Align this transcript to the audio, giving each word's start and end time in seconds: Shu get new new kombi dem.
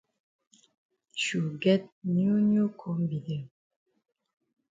Shu 1.21 1.39
get 1.63 1.83
new 2.13 2.35
new 2.49 2.65
kombi 2.79 3.17
dem. 3.25 3.43